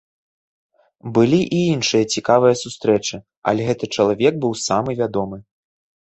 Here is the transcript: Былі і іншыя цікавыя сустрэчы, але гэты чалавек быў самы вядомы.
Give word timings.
Былі 1.17 1.41
і 1.57 1.57
іншыя 1.73 2.07
цікавыя 2.15 2.55
сустрэчы, 2.61 3.15
але 3.51 3.67
гэты 3.67 3.85
чалавек 3.97 4.33
быў 4.47 4.53
самы 4.69 4.91
вядомы. 5.01 5.37